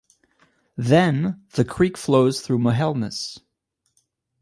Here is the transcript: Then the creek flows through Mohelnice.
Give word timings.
Then 0.79 1.45
the 1.53 1.63
creek 1.63 1.95
flows 1.95 2.41
through 2.41 2.57
Mohelnice. 2.57 3.39